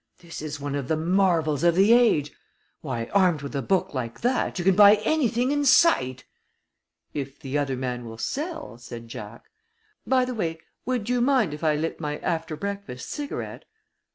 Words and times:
"This 0.17 0.41
is 0.41 0.59
one 0.59 0.73
of 0.73 0.87
the 0.87 0.97
marvels 0.97 1.63
of 1.63 1.75
the 1.75 1.93
age. 1.93 2.31
Why, 2.81 3.05
armed 3.13 3.43
with 3.43 3.55
a 3.55 3.61
book 3.61 3.93
like 3.93 4.21
that 4.21 4.57
you 4.57 4.65
can 4.65 4.75
buy 4.75 4.95
anything 5.05 5.51
in 5.51 5.63
sight!" 5.63 6.25
"If 7.13 7.37
the 7.39 7.55
other 7.59 7.77
man 7.77 8.05
will 8.05 8.17
sell," 8.17 8.79
said 8.79 9.07
Jack. 9.07 9.43
"By 10.07 10.25
the 10.25 10.33
way, 10.33 10.57
would 10.87 11.07
you 11.07 11.21
mind 11.21 11.53
if 11.53 11.63
I 11.63 11.75
lit 11.75 11.99
my 11.99 12.17
after 12.17 12.55
breakfast 12.55 13.09
cigarette?" 13.09 13.65